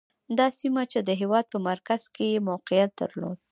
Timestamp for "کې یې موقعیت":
2.15-2.91